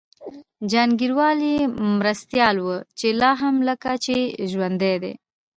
[0.71, 1.57] جهانګیروال یې
[1.99, 2.67] مرستیال و
[2.97, 4.17] چي لا هم لکه چي
[4.51, 5.13] ژوندی دی